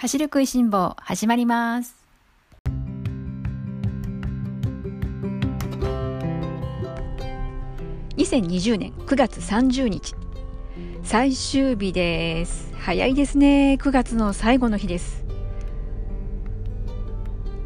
[0.00, 1.94] 走る食いしん坊始まります。
[8.16, 10.14] 2020年9月30日
[11.02, 12.72] 最終日です。
[12.78, 13.76] 早いですね。
[13.78, 15.26] 9月の最後の日です。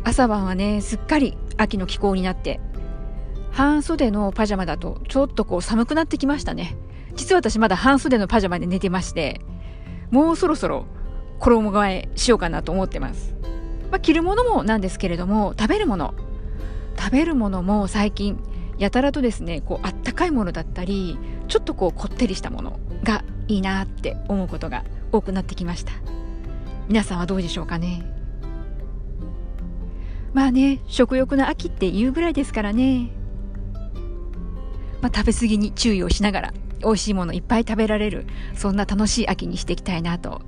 [0.03, 2.59] 朝晩はねすっかり秋の気候になって
[3.53, 6.77] 半袖のパジャマだとちょっとこう寒くなってきましたね。
[7.15, 9.41] 実は私まだ半袖のパジャマで寝てまして
[10.11, 10.87] もうそろそろ
[11.39, 13.35] 衣替えしようかなと思ってます、
[13.91, 16.15] まあ、着るものもなんですけれども食べるもの。
[16.97, 18.39] 食べるものも最近
[18.79, 25.93] やたらとですねこうあったかいものだったりちょっとこうこってりしたものがいいなって思うことが多くなってきました。
[26.89, 28.05] 皆さんはどうでしょうかね？
[30.33, 33.11] まあね食欲の秋っていうぐらいですからね。
[35.03, 40.41] まあ、食べ過ぎに注意をしながら美味しいものいっぱい食べられるそんな楽しい秋にしていきたいなと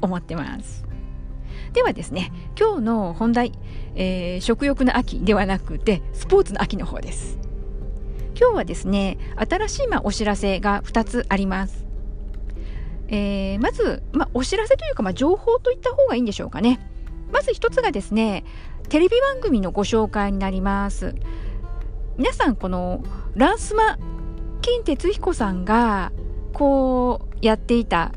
[0.00, 0.84] 思ってます。
[1.72, 3.52] ではですね今日の本題、
[3.94, 7.38] えー、食欲の秋ではなくてスポーツの秋の方です。
[8.38, 11.86] 今日はですね新しいまお知らせが2つあります。
[13.12, 16.78] えー、まず、まお知らせというか、ま情報といった方がいいんでしょうかね。
[17.32, 18.44] まず1つがですね
[18.88, 21.14] テレビ番組のご紹介になります。
[22.16, 23.02] 皆さんこの
[23.34, 23.98] ランスマ
[24.60, 26.12] 金哲彦さんが
[26.52, 28.12] こうやっていた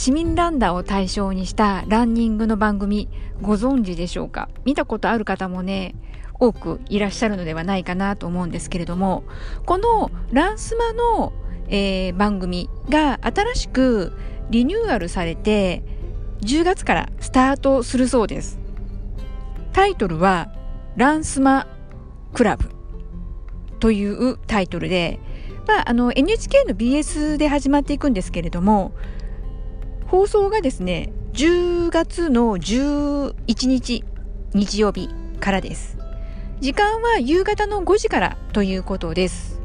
[0.00, 3.10] 市民ランナーを対象にしたランニングの番組
[3.42, 4.48] ご存知でしょうか？
[4.64, 5.94] 見たことある方もね
[6.38, 9.24] 多くいらっしゃるのではないかなと思うんですけれども
[9.66, 11.34] このランスマの、
[11.68, 14.14] えー、番組が新しく
[14.48, 15.82] リニューアルされて
[16.40, 18.58] 10月からスタートするそうです。
[19.74, 20.50] タイトルは
[20.96, 21.66] ランスマ
[22.32, 22.70] クラブ
[23.80, 25.20] というタイトルで、
[25.68, 28.92] まあ、あの NHK の BS で始まっていくんですけれども
[30.10, 34.02] 放送がですね10月の11日
[34.54, 35.98] 日曜日からです。
[36.58, 39.60] 時間は夕方の5時からということです。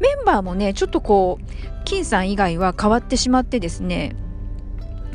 [0.00, 1.44] メンバーもねちょっとこう
[1.84, 4.16] 金さん以外は変わってしまってですね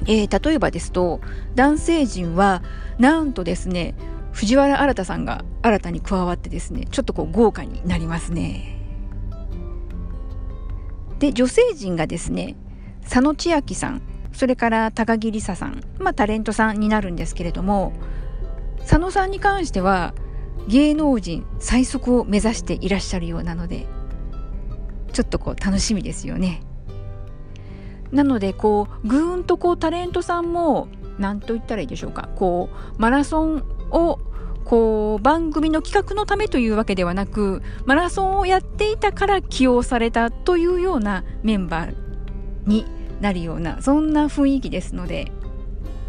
[0.05, 1.19] えー、例えばですと
[1.55, 2.61] 男性陣は
[2.99, 3.95] なんとですね
[4.31, 8.79] 藤原新さんが新たに加わってですねちょっとこう豪華になりますね。
[11.17, 12.55] で女性陣がですね
[13.03, 14.01] 佐野千秋さん
[14.33, 17.93] それから高木梨沙さん、まあ、タレントさんになるんですけれども
[18.79, 20.13] 佐野さんに関しては
[20.67, 23.87] 芸能人最速を目指していらっしゃるようなので
[25.11, 26.63] ちょっとこう楽しみですよね。
[28.11, 30.87] なのでこうぐーんとこうタレントさんも
[31.17, 34.19] 何と言ったらいいでしょうかこうマラソンを
[34.65, 42.02] こう番組の企画のためというわけではなくマラソンをやっていたから起用されたというようなメンバー
[42.65, 42.85] に
[43.21, 45.31] なるようなそんな雰囲気ですので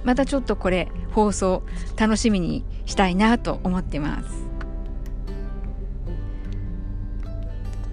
[0.04, 1.62] またちょっとこれ放送
[1.96, 4.44] 楽しみにしたいなと思ってます。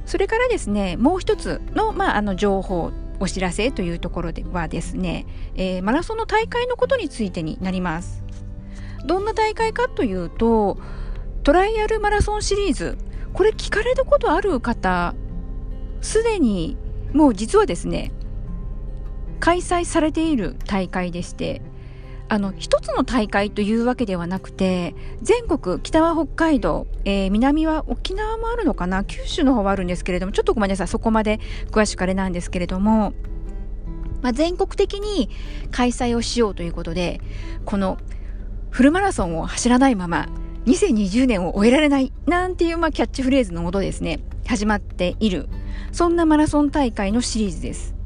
[0.05, 8.21] それからですねもう一つの,、まあ、あの情報お知らせというところではですね、えー、マラソンの大会のことについてになります。
[9.05, 10.77] どんな大会かというと
[11.43, 12.97] トライアルマラソンシリーズ
[13.33, 15.15] これ聞かれたことある方
[16.01, 16.77] すでに
[17.13, 18.11] もう実はですね
[19.41, 21.61] 開催されている大会でして
[22.29, 31.41] あの一つの大会というわけではなくて全国北は北海道、えー、南は沖縄もあるのかな九州の方はあるんですけれどもちょっとごめんなさいそこまで
[31.71, 33.13] 詳しくあれなんですけれども、
[34.21, 35.29] まあ、全国的に
[35.71, 37.19] 開催をしようということで
[37.65, 37.97] この
[38.69, 40.29] フルマラソンを走らないまま
[40.67, 45.49] 2020年を終えられないなんていう、まあ、キャッチフレーズのもとですね始まっている
[45.91, 48.00] そんなマラソン大会のシリーズです。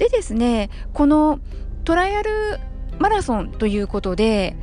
[0.00, 1.40] でですねこの
[1.84, 2.58] トライアル
[2.98, 4.56] マラソンということで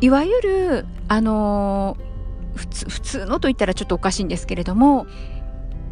[0.00, 1.96] いわゆるあの
[2.54, 5.08] 普通普通のと言ったらちょっとおかしいんですけれども、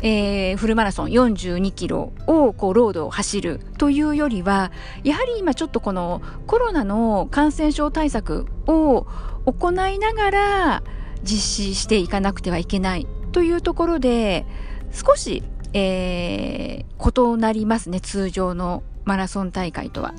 [0.04, 4.70] えー、フルマラソン42キロをこうロードを走るというよりは
[5.02, 9.08] やはり今ちょっとこのコロナの感染症対策を
[9.46, 10.82] 行いながら
[11.24, 14.46] 実施していかなくてはいけないというところで
[14.92, 20.14] 少し、えー、異なりますね通常のマラソン大会とは。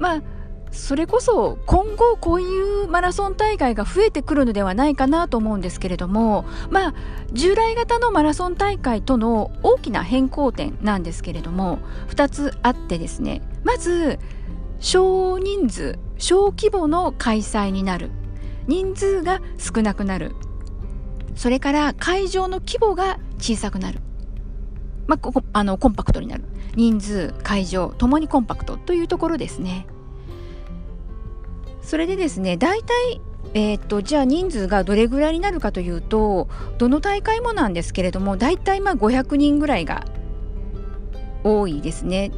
[0.00, 0.22] まあ
[0.70, 6.94] それこそ今後こういうマラソン大会が増えてくるのではないかなと思うんですけれどもまあ
[7.32, 11.78] 従来型のマラソン大会との大きな変更点なんですけれども
[12.08, 13.42] 2つあってですね。
[13.64, 14.18] まず
[14.80, 18.10] 少人数小規模の開催になる。
[18.66, 20.34] 人数が少なくなる。
[21.34, 24.00] それから会場の規模が小さくなる。
[25.08, 26.44] まあ、あのコンパクトになる。
[26.76, 29.86] 人数会場ともにコンパクトというところですね。
[31.82, 33.20] それでですね大体
[33.54, 40.04] えー、っとじゃあ人数がどれぐらいになるかというとどの大会もなんですけれども大体まあ500人ぐらいが
[41.42, 42.30] 多いですね。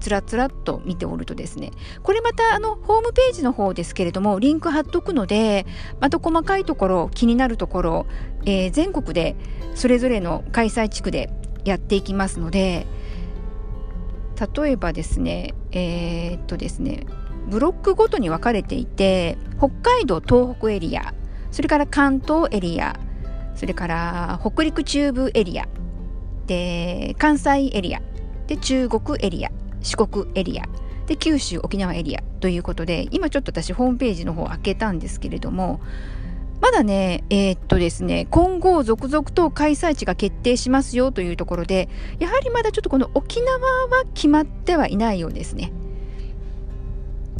[0.00, 1.72] つらつらっと見ておるとですね。
[2.02, 5.66] これまたあのホームページの方ですけれどもリンク貼っとくので
[6.00, 8.06] また細かいところ気になるところ、
[8.44, 9.34] えー、全国で
[9.74, 11.30] それぞれの開催地区で
[11.68, 12.86] やっていきますので
[14.54, 17.06] 例えばですねえー、っとですね
[17.48, 21.14] ブロックごとに分かれていて北海道東北エリア
[21.50, 22.98] それから関東エリア
[23.54, 25.66] それから北陸中部エリア
[26.46, 28.00] で関西エリア
[28.46, 29.50] で中国エリア
[29.80, 30.64] 四国エリア
[31.06, 35.80] で九州沖縄エリアということで今ちょっと私ホームページの方開けたんですけれども
[36.60, 41.88] まだね、えー、っとですね、今後続々と開催地が決定しますよというところで、
[42.18, 45.72] やはりまだちょっとこの沖縄は決まってはいないようですね。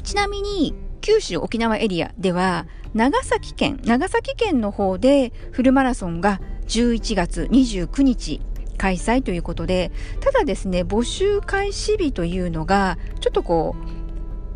[0.02, 8.40] ちなみに、九州沖縄エリアでは、長崎県、長崎県の方でフルマラソンが11月29日
[8.78, 13.97] 開催ということで、ただですね、募集開始日というのが、ちょっとこう、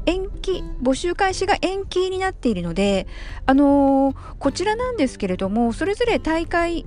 [0.06, 3.06] 延期、募集開始が延期になっているので、
[3.46, 6.84] あのー、こちらなんですけれども、それぞれ大会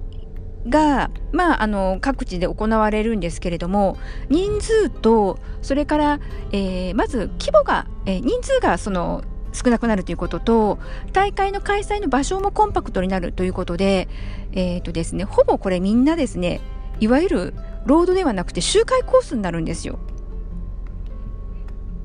[0.68, 3.98] が、まあ、あの各地で行われるんですけれども
[4.30, 6.20] 人数とそれから、
[6.52, 9.24] えー、まず規模が、えー、人数がその
[9.54, 10.80] 少なくなるということと
[11.14, 14.10] 大会の開催の場所もコンパクトになるということで,、
[14.52, 16.60] えーとですね、ほぼこれみんなですね
[17.00, 17.54] いわゆる
[17.86, 20.00] ロードではなくて周回コースになるんですよ。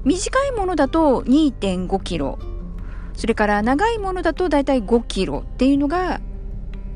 [0.04, 2.38] 短いものだと2.5キロ。
[3.14, 6.20] それから長いものだとだいたい5キロっていうのが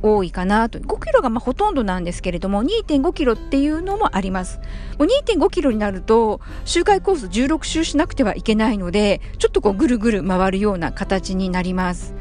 [0.00, 0.78] 多いかなと。
[0.78, 4.58] 5キロがまほとんどなんですけれども2.5キロっていうのもあります。
[4.98, 12.14] もう2.5キロになると周回コース16周しなくてはいけないのでちょっとこうぐるぐる回るような形になります。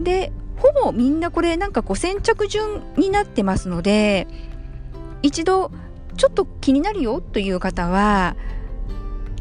[0.00, 4.26] でほぼみんなこれなんかこう先着順になってますので
[5.22, 5.70] 一度
[6.16, 8.36] ちょっと気になるよという方は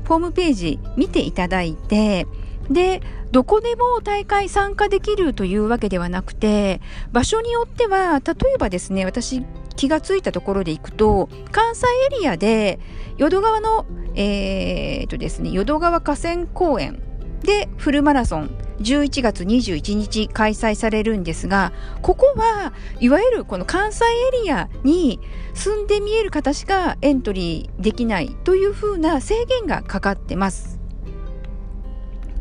[0.08, 2.28] ホームページ見ていただいて
[2.70, 3.02] で
[3.32, 9.44] どこでも大会参加できるというわけではなくて場所によっては例えばですね私
[9.76, 12.80] 気がついたところで行くと関西エリアで
[13.18, 13.86] 淀川の
[14.16, 17.02] えー、っとですね淀川河川公園
[17.42, 25.20] でフルマラソン11月21日開催されるんですがここはいわゆるこの関西エリアに
[25.54, 30.80] 住んで見える方しかエントリーできないというふうな制限がかかってます。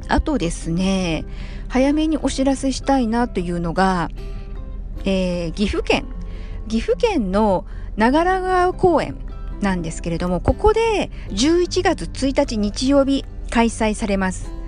[0.08, 1.24] あとですね
[1.68, 4.10] 早めにお知らせしたいなというのが、
[5.04, 6.04] えー、岐阜県
[6.68, 7.64] 岐阜県の
[7.96, 9.16] 長良川公園
[9.60, 14.61] なんですけれどもここで11月1日日曜日開催されます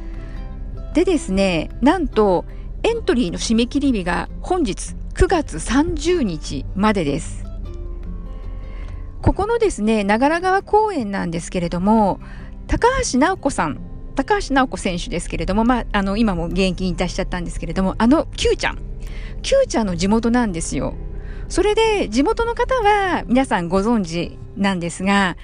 [0.94, 2.44] でですね、なんと
[2.84, 7.44] エントリーの締め切り日が本日9月30日までです。
[9.20, 12.20] ここのですね、長良川公園なんですけれども、
[12.68, 13.80] 高橋直子さん、
[14.14, 18.78] 高橋直子選手ですけれども、まあ、あの、今も現役引退しちゃったんですけれども、あの Q ちゃん、
[19.42, 20.94] Q ちゃんの地元なんですよ。
[21.48, 25.36] それで、地元の方は皆さんご存知なんですが、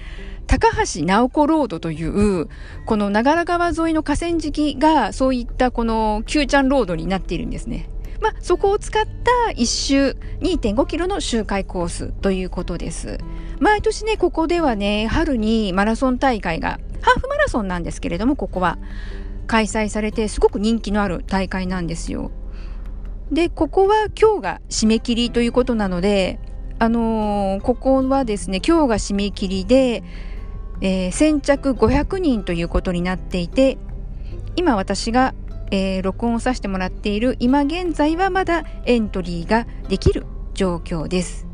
[0.50, 2.49] 高橋直子ロードという、
[2.85, 7.88] この長良川沿いの河川敷が、そういったこの Q ちゃんロードになっているんですね。
[8.21, 13.19] まあ、そこを使った1周2.5キロの周回コースということです。
[13.61, 18.76] 毎年ね、ここではね、春にマラソン大会が、ハーフマラソンなんですけれども、ここは
[19.47, 22.33] 開催されて、すごく人気のある大会なんですよ。
[23.30, 26.40] で、ここは今日が締め切りということなので、
[26.80, 30.02] あのー、ここはですね、今日が締め切りで、
[30.80, 33.78] えー、先着500人ということになっていて
[34.56, 35.34] 今私が、
[35.70, 41.50] えー、録音をさせてもらっている今現在はまだエントリーができる状況です。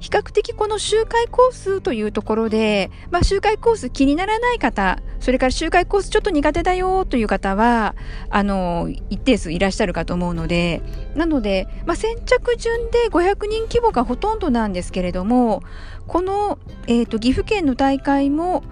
[0.00, 7.94] 比較的この周回コースというところで、まあ、周回コース気にならない方、それから周回コースちょっと苦手だよという方は、
[8.30, 10.82] あの、一定数いらっしゃるかと思うので、
[11.14, 15.62] なので、まあ、先着順で500人規模がほとんどなんですけれども、
[16.10, 18.64] この、えーと、岐阜県の大会も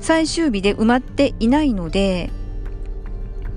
[0.00, 2.30] 最終日で埋まっていないので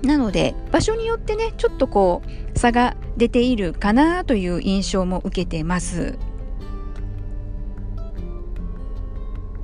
[0.03, 2.21] なので場所によってねちょっとこ
[2.53, 6.17] う差が出ているかなという印象も受けてます。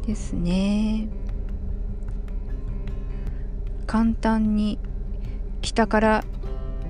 [0.08, 1.10] ですね。
[3.88, 4.79] 簡単に
[5.62, 6.24] 北から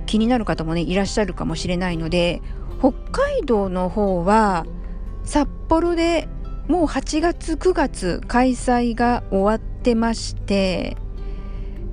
[0.06, 2.44] 気になる方もねいらっしゃるかもしれないので
[2.78, 4.68] 北海道の方は
[5.24, 6.30] 札幌で
[6.68, 10.98] もう8月9月開催が終わってまして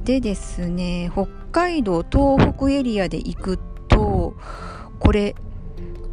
[0.05, 4.35] でですね北海道東北エリアで行くと
[4.99, 5.35] これ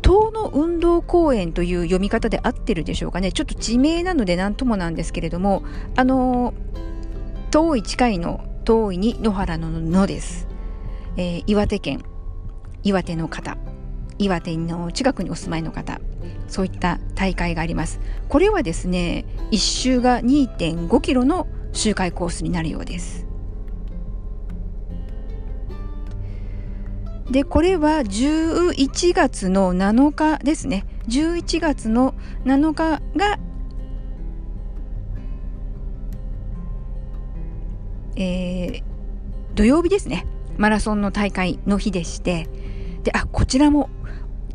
[0.03, 3.31] 東の運動公園という読み方で合ってるでしょうかね。
[3.31, 5.63] ちょっと地名なので何ともなんですけれども
[5.95, 6.55] あの
[7.51, 10.47] 遠い近いの遠いに野原の野です、
[11.15, 12.03] えー、岩手県
[12.83, 13.57] 岩手の方
[14.17, 15.99] 岩手の近くにお住まいの方
[16.47, 17.99] そういった大会があります。
[18.27, 23.25] これはですね1周が2.5キロの周回コースになるようです。
[27.29, 30.85] でこれは11月の7日ですね。
[31.07, 33.39] 11月の7日が
[38.15, 38.83] えー、
[39.55, 40.25] 土曜日ですね。
[40.57, 42.47] マラソンの大会の日でして。
[43.03, 43.89] であこちらも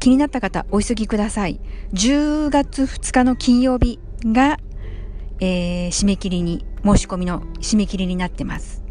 [0.05, 1.59] 気になった方お急ぎください。
[1.95, 4.59] 10月2日の金曜日が、
[5.41, 8.85] えー、締め切りに申し込みの締め切りになってます。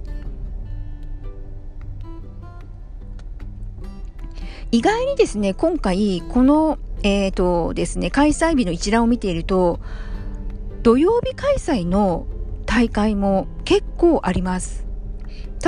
[4.71, 9.79] 意外にですね今回このえっ、ー、とですね開催日の一覧を見ていると
[10.81, 12.25] 土曜日開催の
[12.65, 14.87] 大会も結構あります。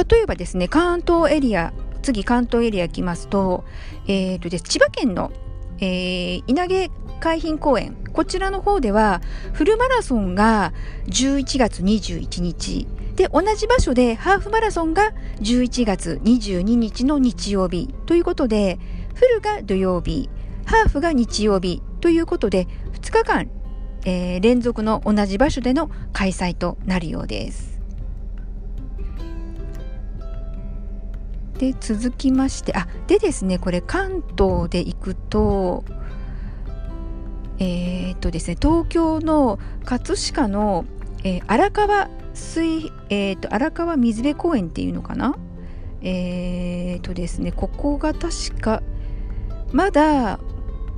[0.10, 1.72] 例えばですね関東エリア
[2.06, 3.66] 次関東エリア来ますと,、
[4.08, 5.32] えーとです千葉県の、
[5.80, 9.22] えー、稲毛海浜公園こちらの方では
[9.54, 10.74] フルマラソンが
[11.08, 18.78] 11月21日で同じ場所でハーフマラソンが11月22日の日曜日ということで
[19.16, 20.30] フルが土曜日
[20.66, 23.50] ハーフが日曜日ということで2日間、
[24.06, 27.75] えー、連続の同じ場所での開催となるようです。
[31.58, 35.84] で続きましてあでですねこれ関東で行くと
[37.60, 40.86] えー、っとですね東京の葛飾の、
[41.24, 45.38] えー、荒川水、えーと、荒川水辺公園っていうのかな？
[46.02, 48.84] えーとですねここが確か
[49.72, 50.40] まだ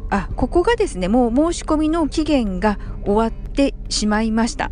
[0.09, 4.71] あここがですねもう申し込みの期限が終わってしまいました。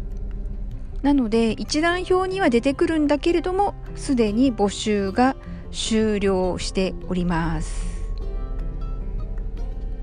[1.04, 5.36] なので一覧表には出てくるんだけれどもすでに募集が
[5.76, 7.96] 終了しております。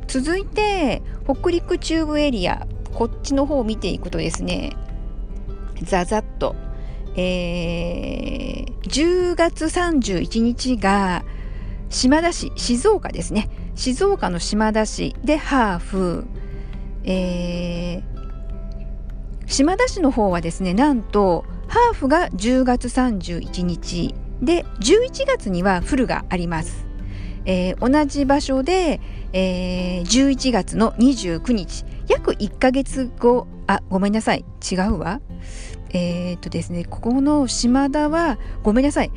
[0.06, 4.76] 続いて北陸中部エリアこっちの方を見ていくとですね
[5.82, 6.54] ざざっと、
[7.16, 11.24] えー、10月31日が
[11.88, 13.48] 島田市静岡ですね。
[13.74, 16.26] 静岡の島田市でハーフ、
[17.04, 24.14] えー、島田市の方はですねなんとハーフが10月31日。
[24.42, 26.86] で11月にはフルがあります、
[27.44, 29.00] えー、同じ場所で、
[29.32, 35.20] えー、11月の29日約1ヶ月後あごめんなさい違うわ。
[35.94, 39.10] えー、っとですねここの島田はごめんなさい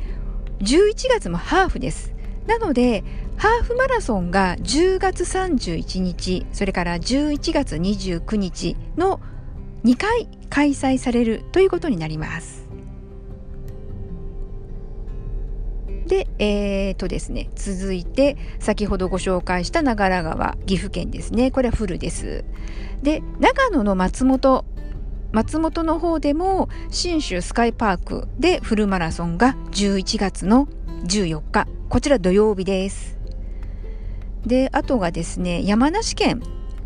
[0.60, 2.14] 11月もハーフです。
[2.46, 3.02] なので
[3.36, 9.20] ハーフマラソンが10月31日それから11月29日の
[9.84, 12.65] 2回開催されるということになります。
[16.06, 21.50] で、えーとですね、続いて先ほどご紹介した長良川岐阜県ですね。
[21.50, 22.44] これはフルです。
[23.02, 24.64] で長野の松本
[25.32, 30.68] 松本の方でも信州スカイパークでフルマラソンが11月の
[31.04, 31.66] 14日。
[31.88, 33.18] こちら土曜日です。
[34.46, 36.40] であとがですね山梨県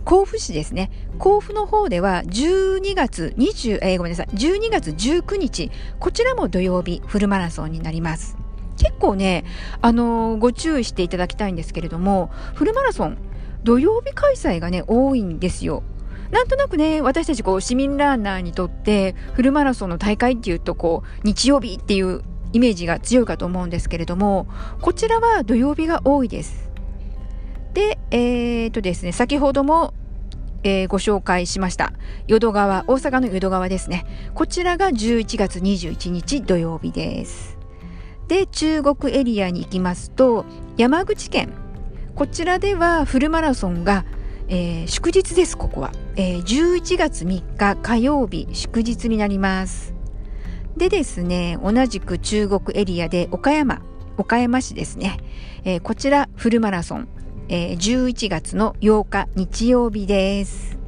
[0.05, 0.91] 甲府市ですね。
[1.19, 5.71] 甲府の方では12月20、えー、ごめんなさい12月19日。
[5.99, 8.40] こちらも土曜日フルマラソンになります。
[8.81, 9.45] 結構ね
[9.83, 13.19] あのー、ご注意していただきたいんですけれどもフルマラソン
[13.63, 15.83] 土曜日開催がね多いんですよ。
[16.31, 22.23] なんとなくね私たちこう市民ランナーにとってフルマラソンの大会っていうとこう日曜日っていう
[22.53, 24.47] イメージが強いかと思うんですけれども
[24.81, 26.71] こちらは土曜日が多いです。
[27.75, 29.93] でえー、っとですね先ほども
[30.63, 31.95] えー、ご紹介しました
[32.27, 34.07] 淀川大阪の淀川ですね。
[34.35, 37.60] こちらが11月21日土曜日です。
[38.31, 40.45] で中国エリアに行きますと
[40.77, 41.53] 山口県。
[42.15, 44.05] こちらではフルマラソンが
[44.53, 49.95] えー、祝日ですここは、えー、11月3日火曜日祝日になります。
[50.77, 53.81] でですね同じく中国エリアで岡山
[54.17, 55.19] 岡山市ですね、
[55.65, 57.09] えー、こちらフルマラソン、
[57.49, 60.80] えー、11月の8日日曜日です。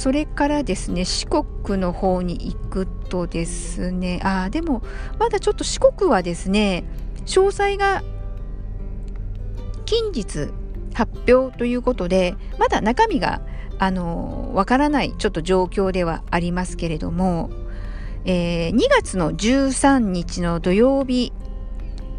[0.00, 4.82] それからですね四国の方に行くとですねあでも
[5.18, 6.84] まだちょっと四国はですね
[7.26, 8.02] 詳細が
[9.84, 10.48] 近日
[10.94, 13.42] 発表ということでまだ中身が
[13.78, 17.50] あのわからないちょっと状況ではありますけれども、
[18.24, 21.30] えー、2月の13日の土曜日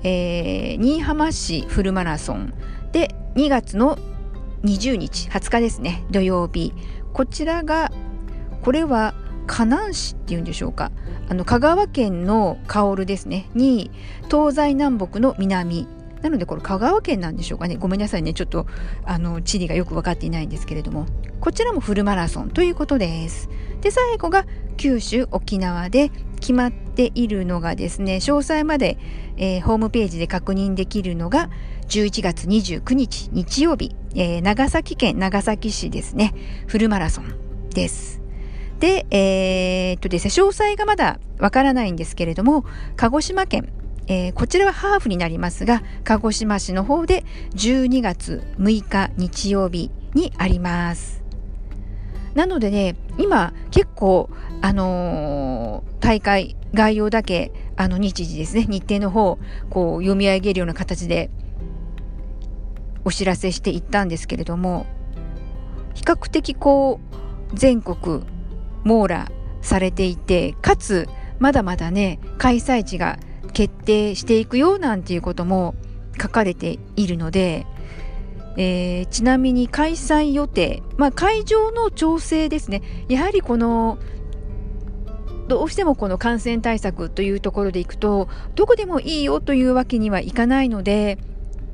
[0.03, 2.53] えー、新居浜市フルマラソン
[2.91, 3.97] で2月の
[4.63, 6.73] 20日20日ですね土曜日
[7.13, 7.91] こちらが
[8.61, 9.13] これは
[9.47, 10.91] 河南市っていうんでしょうか。
[11.29, 13.49] あの香川県の薫ですね。
[13.53, 13.91] に
[14.29, 15.87] 東西南北の南。
[16.21, 17.75] なのでこれ香川県なんでしょうかね。
[17.75, 18.33] ごめんなさいね。
[18.33, 18.67] ちょっと
[19.05, 21.05] あの地理がよく分かっていないんですけれども。
[21.41, 23.49] こちらもフルマラソンということです。
[23.81, 24.45] で最後が
[24.77, 28.97] 九州沖縄で決まっているのがですね詳細まで、
[29.37, 31.49] えー、ホームページで確認できるのが
[31.91, 36.33] 11月29日日曜日、えー、長崎県長崎市ですね
[36.67, 38.21] フルマラソンです
[38.79, 43.71] で、えー、っとですね、詳細がまだわからないんですけれども、鹿児島県、
[44.07, 51.23] えー、こちらはハーフになりますが、鹿児島市の方で12月6日日曜日にあります。
[52.33, 54.31] なのでね、今結構、
[54.61, 59.37] あのー、大会概要だけ、あの日時ですね、日程の方、
[59.69, 61.29] こう読み上げるような形で
[63.03, 64.85] お知らせしていったんですけれども、
[65.93, 67.21] 比較的こう、
[67.53, 68.23] 全国
[68.83, 69.31] 網羅
[69.61, 71.07] されていてかつ
[71.39, 73.19] まだまだね開催地が
[73.53, 75.75] 決定していくよなんていうことも
[76.19, 77.65] 書かれているので、
[78.57, 82.81] えー、ちなみに開催予定、まあ、会場の調整ですね。
[83.07, 83.97] やはりこの
[85.47, 91.17] どうしてもこの感染対策というところでいくとどこでもいいよというわけにはいかないので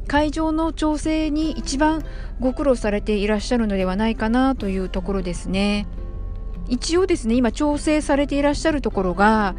[0.08, 2.04] 会場の調整に一番
[2.40, 5.88] ご苦労されていらっしゃるのではないかなというところですね。
[6.70, 9.56] 一応ですね今調整されていらっしゃるところが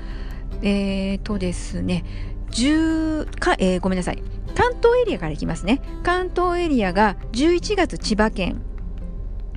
[0.63, 2.05] えー、とですね
[2.51, 4.23] 10か、えー、ごめんなさい。
[4.55, 5.81] 関東エリアからいきますね。
[6.03, 8.63] 関東エリアが11月千葉県。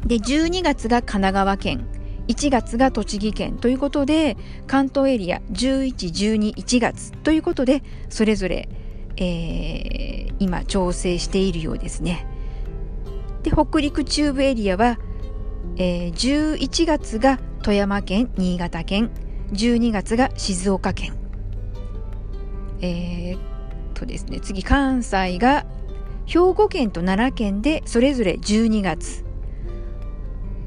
[0.06, 1.88] で12月が神奈川県。
[2.28, 3.58] 1月が栃木県。
[3.58, 7.12] ということで関東エリア1112 1月。
[7.24, 8.70] ということでそれぞれ、
[9.24, 12.28] えー、今調整しているようですね。
[13.44, 14.98] で北陸中部エリアは
[15.78, 19.10] えー、11月が富山県新潟県
[19.54, 21.14] 12月が静岡県。
[22.82, 23.40] えー、
[23.94, 25.66] とですね次関西が
[26.26, 29.24] 兵庫県と奈良県でそれぞれ12月、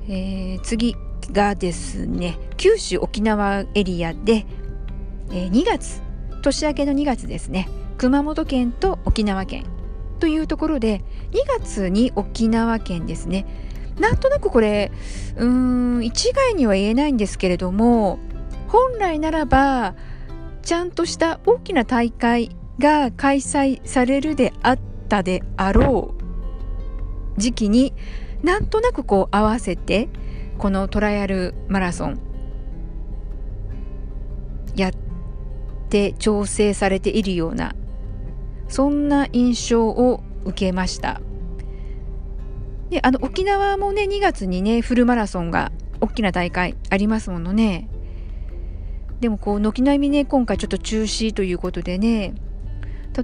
[0.09, 0.95] えー、次
[1.33, 4.47] がですね九州沖縄エリアで、
[5.31, 6.03] えー、2月。
[6.43, 7.69] 年明けの2月ですね。
[7.99, 9.65] 熊本県と沖縄県
[10.19, 11.03] というところで
[11.33, 13.47] 2月に沖縄県ですね。
[13.99, 14.91] なんとなくこれ
[15.37, 18.19] うーん一概には言えないんですけれども
[18.69, 19.95] 本来ならば
[20.63, 24.79] ちゃんとした大きな大会が開催されるであっ
[25.09, 26.15] たであろ
[27.37, 27.93] う時期に
[28.43, 30.09] なんとなくこう合わせて
[30.59, 32.21] このトライアルマラソン
[34.75, 34.93] やっ
[35.89, 37.75] て調整されているような
[38.75, 41.21] そんな印象を受けました。
[42.91, 47.89] であの沖縄もね2月にねフルマラソンが大きな大会ありますものね
[49.21, 52.35] でもこう軒並みね今回ちょっと中止ということでね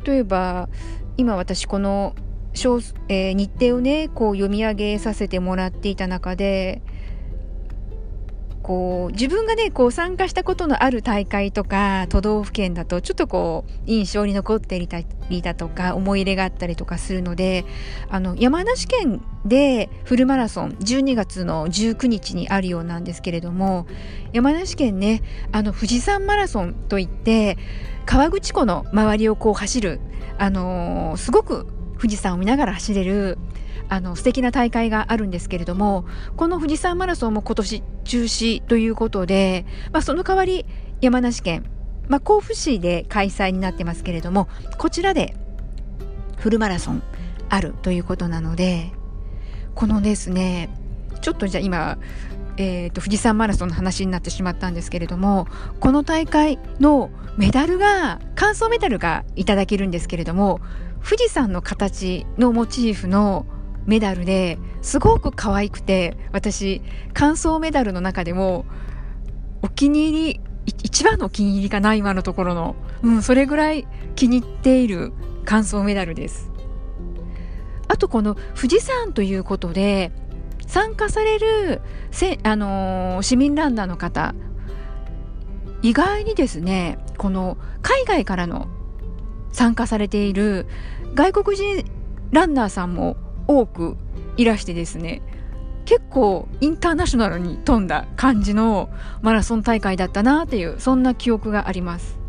[0.04, 0.68] 例えば
[1.16, 2.14] 今私この、
[3.08, 6.80] えー、日程をねこう読み上げさせてもらっていた中で
[8.70, 17.64] こう自分がねこう参加したことのある大会とか都道府県だとちょっとこう印象に残っていたりだとか思い入れがあったりとかするので
[18.10, 23.88] あの山梨県でフルマラソン12月の19日にあるようなんですけれども
[24.32, 27.58] 山梨県ねあの富士山マラソンといって
[28.06, 30.00] 河口湖の周りをこう走る
[30.38, 31.66] あのー、すごく
[31.98, 33.36] 富士山を見ながら走れる
[33.90, 40.64] あの素敵な大会があるんですけれどもこの富士山マラソンも今年中止ということで、まあ、その代わり
[41.00, 41.64] 山梨県、
[42.08, 44.48] まあ、甲府市で開催になってますけれども
[44.78, 45.34] こちらで
[46.36, 47.02] フルマラソン
[47.48, 48.92] あるということなので
[49.74, 50.70] このですね
[51.20, 51.98] ちょっとじゃあ今
[52.56, 55.46] えーと、富士山マラソンの話になってしまったんですけれども
[55.78, 60.60] この大会のメダルが乾燥メダルがいただけるんですけれども
[61.02, 63.46] 富士山の形のモチーフの
[63.86, 68.64] メダルですごく可愛くて私乾燥メダルの中でも
[69.62, 70.40] お気に入り
[70.82, 75.12] 一番のお気に入りかな今のところの、うん、それぐらい気に入っている
[75.44, 76.50] 乾燥メダルです。
[77.88, 80.12] あとこの富士山ということで
[80.68, 84.34] 参加されるせ、あのー、市民ランナーの方
[85.82, 88.68] 意外にですねこの海外からの
[89.50, 90.66] 参加されている
[91.14, 91.84] 外国人
[92.30, 93.16] ランナーさんも
[93.50, 93.96] 多く
[94.36, 95.22] いらしてですね
[95.84, 98.90] 結構インターナショナルに富んだ感じの
[99.22, 102.20] マラソン大会だったなっていうそんな記憶があります。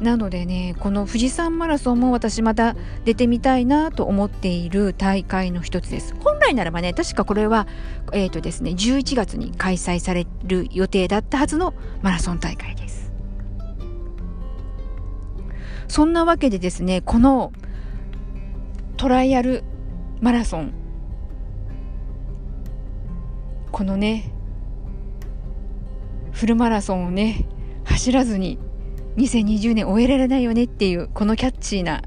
[0.00, 6.14] なのでねこの富士山マラソンも私また出てみたいなと思っている大会の一つです。
[6.18, 7.68] 本来ならばね確かこれは
[8.12, 13.12] えっ、ー、とですね11月に開催される予定だったはずのマラソン大会です。
[15.86, 17.52] そんなわけでですねこの
[18.96, 19.62] トライアル
[20.20, 20.72] マラソン。
[23.70, 24.32] このね
[26.32, 27.46] フルマラソンをね
[27.84, 28.58] 走らずに
[29.16, 32.02] 2020年終えられないよねっていうこのキャッチーな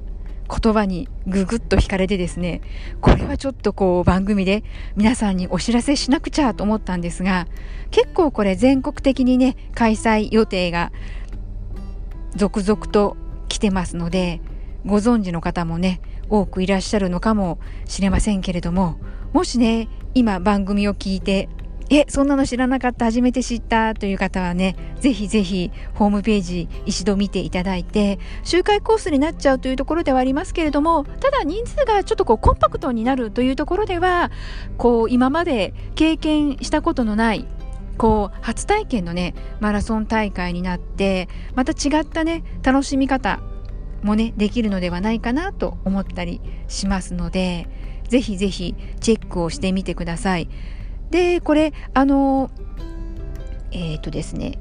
[0.49, 2.61] 言葉にぐぐっと惹かれてですね
[3.01, 4.63] これはちょっとこう番組で
[4.95, 7.47] 皆さんにお知らせしなくちゃと思ったんですが
[7.91, 10.91] 結構これ全国的にね開催予定が
[12.35, 13.15] 続々と
[13.47, 14.41] 来てますので
[14.87, 18.99] ご存知の方もね多くいらっしゃるのかもしれませんけれども
[19.33, 21.49] もしね今番組を聞いて
[21.91, 34.31] えそんなの知らなかった初めて知ったという方はねぜひぜひホームページ一度見ていただいて周回コースになっちゃうというところではありますけれどもただ人数がちょっとこうコンパクトになるというところでは
[34.77, 37.47] こう今まで経験したことのない
[37.97, 43.39] こう初体験のねマラソン大会になってまた違ったね楽しみ方
[44.03, 47.67] もねできるのではないかなと思ったりしますので
[48.07, 50.49] ぜひぜひチェックをしてみてください。
[51.11, 52.51] でこれあの
[53.71, 54.59] えっ、ー、とですね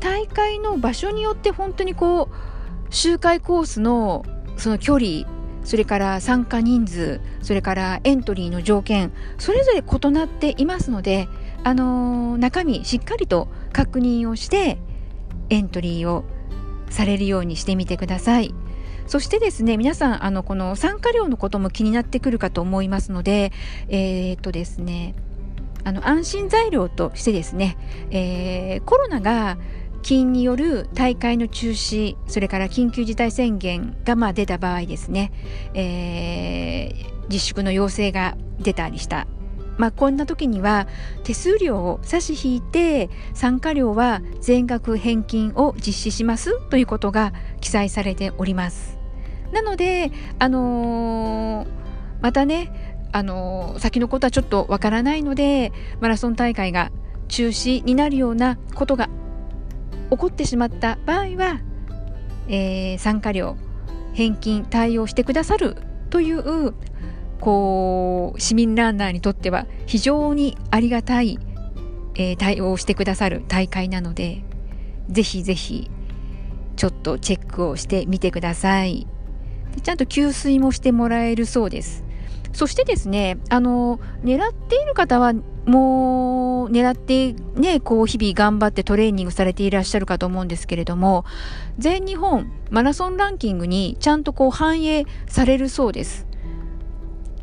[0.00, 2.34] 大会の場所によって本当にこう
[2.90, 4.24] 周回コースの
[4.56, 5.26] その距離
[5.66, 11.28] それから参加人数それからエントリーの条件それぞれ異なっていますので、
[11.64, 14.78] あの、中身しっかりと確認をして
[15.50, 16.24] エントリーを
[16.88, 18.54] されるようにしてみてください。
[19.06, 23.52] そしてですね皆さんあのこの参加料のことも気になってくるかと思いますので
[23.88, 25.14] えー、っとですね
[25.84, 27.76] あの安心材料としてですね、
[28.10, 29.56] えー、コロナが
[30.02, 35.32] 金による大会の中止それから緊急事態宣言がまあ出た場合ですね、
[35.74, 39.26] えー、自粛の要請が出たりした
[39.78, 40.86] まあ、こんな時には
[41.22, 48.95] 手数料を差し引いて参加料は全額返金を実施しますということが記載されております。
[49.56, 51.68] なので、あのー、
[52.20, 56.92] またねあの先のことはちょっとわからないのでマラソン大会が
[57.28, 59.08] 中止になるようなことが
[60.10, 61.62] 起こってしまった場合は、
[62.48, 63.56] えー、参加料
[64.12, 65.78] 返金対応してくださる
[66.10, 66.74] という
[67.40, 71.38] こう市民ランナーにとっては非常にありがたい、
[72.14, 74.44] えー、対応をしてくださる大会なので
[75.08, 75.90] ぜひぜひ
[76.76, 79.06] ちょっとチェックをしてみてください。
[79.82, 82.06] ちゃんと給水もしてもらえるそうです
[82.56, 85.34] そしてですね、あの、狙っている方は、
[85.66, 91.26] もう、狙ってね、こう、日々頑張ってトレーニングされていらっしゃるかと思うんですけれども、
[91.76, 96.25] 全日本マラソンランキングにちゃんとこう反映されるそうです。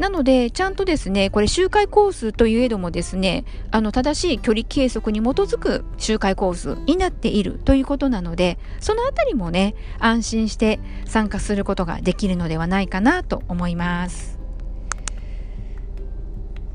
[0.04, 14.38] なので、ちゃんとですね、これ周回コースといえどもですね、あの、正しい距離計測に基づく周回コースになっているということなので、そのあたりもね、安心して参加することができるのではないかなと思います。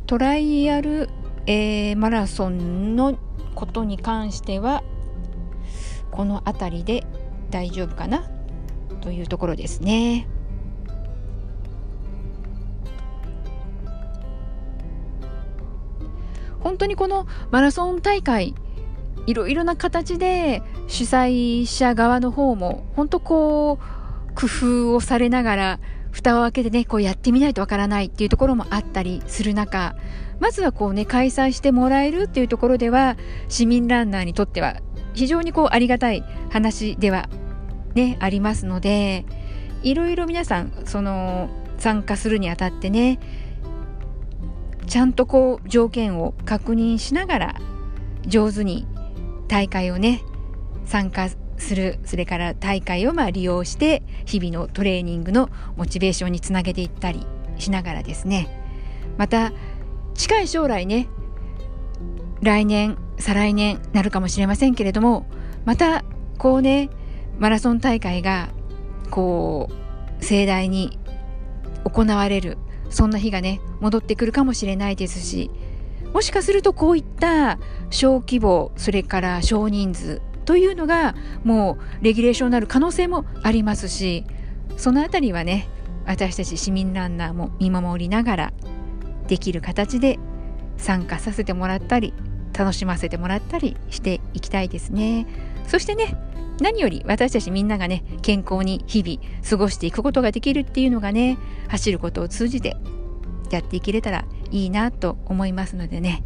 [0.07, 1.11] トライアル、
[1.45, 3.19] えー、マラソンの
[3.55, 4.83] ことに関しては
[6.11, 7.05] この辺りで
[7.51, 8.31] 大丈夫かな
[9.03, 10.27] というところですね。
[16.61, 18.55] 本当にこのマラソン大会
[19.27, 29.95] いろいろな形で主催者側の方も本当こう工夫をされながら蓋を開けてねこうやってみないとわからないっていうところもあったりする中
[30.41, 33.17] まずはこうね開催してもらえるっていうところでは
[33.49, 34.81] 市民ランナーにとっては
[35.15, 37.29] 非常にこうありがたい話では
[37.95, 39.27] ねありますので
[39.83, 43.19] いろいろ皆さんその参加するにあたってね
[44.89, 47.61] ちゃんとこう条件を確認しながら
[48.27, 48.87] 上手に
[49.47, 50.23] 大会をね
[50.85, 57.27] 参加するそれから大会をまあ利用して日々のトレーニングのモチベーションにつなげていったり
[57.59, 58.49] しながらですね。
[59.17, 59.53] また
[60.15, 61.09] 近い将来ね
[62.41, 65.27] 来年再来年なるかもしれませんけれども
[65.65, 66.05] また
[66.39, 66.89] こうね
[67.39, 68.49] マラソン大会が
[69.11, 69.69] こ
[70.21, 70.99] う盛大に
[71.85, 72.59] 行われる
[72.91, 75.51] そんな日がね戻ってくるかもしれないですし
[76.13, 77.59] もしかするとこういった
[77.91, 84.25] 小規模それから少人数というのがもうレギュレーションになる可能性もありますし
[84.77, 85.69] そのあたりはね
[86.07, 88.53] 私たち市民ランナーも見守りながら
[89.27, 90.19] できる形で
[90.79, 92.15] 参加させてもらったり
[92.59, 95.27] 楽しませてもらったりしていきたいですね。
[95.69, 96.17] そしてね
[96.61, 102.77] 何より私たちみんながね健康に日々過ごしていくことができるっていうのがね走ることを通じて
[103.51, 106.25] やっていけれたらいいなと思いますのでね。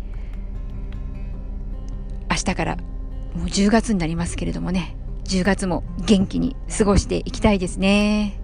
[2.30, 2.76] 明日から
[3.34, 4.96] もう10月になりますけれどもね。
[5.24, 8.38] 10月も元気に過ごしていきたいですね。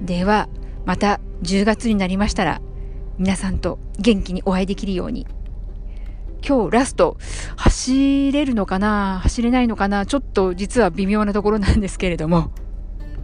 [0.00, 0.48] では
[0.84, 2.60] また10月になりましたら
[3.18, 5.26] 皆さんと元気にお会いできるように
[6.46, 7.16] 今日ラスト
[7.56, 9.18] 走れるのかな？
[9.22, 10.06] 走れないのかな？
[10.06, 12.52] ちょっと実は微妙なところなんですけれども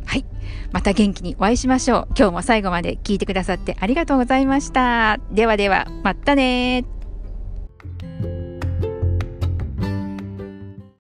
[0.05, 0.25] はい。
[0.73, 2.15] また元気にお会いしましょう。
[2.17, 5.19] 今日も最後まで聞いてくださってありがとうございました。
[5.31, 6.85] ではでは、またね